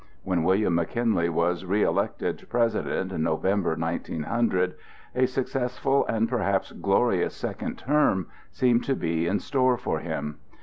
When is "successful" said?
5.27-6.07